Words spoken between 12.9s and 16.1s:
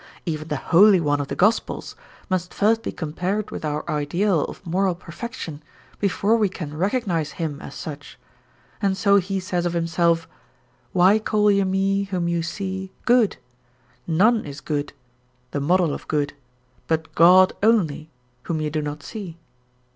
good; none is good (the model of